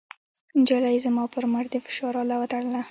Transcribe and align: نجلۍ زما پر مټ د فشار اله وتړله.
نجلۍ 0.59 0.95
زما 1.05 1.23
پر 1.33 1.43
مټ 1.51 1.65
د 1.73 1.75
فشار 1.85 2.13
اله 2.23 2.35
وتړله. 2.39 2.79